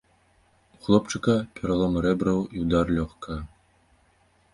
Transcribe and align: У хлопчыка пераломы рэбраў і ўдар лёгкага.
У 0.77 0.79
хлопчыка 0.85 1.35
пераломы 1.59 1.99
рэбраў 2.05 2.39
і 2.61 2.65
ўдар 2.65 2.85
лёгкага. 2.97 3.37